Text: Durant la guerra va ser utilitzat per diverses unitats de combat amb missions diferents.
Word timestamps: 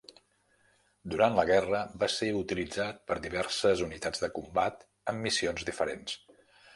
Durant 1.13 1.35
la 1.39 1.43
guerra 1.49 1.81
va 2.03 2.07
ser 2.13 2.29
utilitzat 2.39 3.03
per 3.11 3.17
diverses 3.25 3.83
unitats 3.89 4.23
de 4.25 4.31
combat 4.39 4.81
amb 5.13 5.25
missions 5.27 5.69
diferents. 5.69 6.17